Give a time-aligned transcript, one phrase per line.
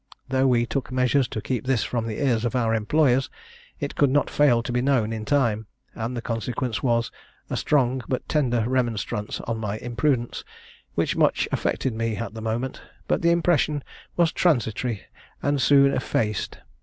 [0.29, 3.29] Though we took measures to keep this from the ears of our employers,
[3.79, 7.11] it could not fail to be known in time; and the consequence was
[7.51, 10.43] a strong but tender remonstrance on my imprudence,
[10.95, 13.83] which much affected me at the moment; but the impression
[14.17, 15.03] was transitory
[15.43, 16.57] and soon effaced.